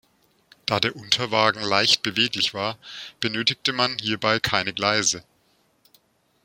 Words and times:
Da 0.65 0.79
der 0.79 0.95
Unterwagen 0.95 1.61
leicht 1.61 2.01
beweglich 2.01 2.55
war, 2.55 2.79
benötigte 3.19 3.71
man 3.71 3.99
hierbei 3.99 4.39
keine 4.39 4.73
Gleise. 4.73 5.23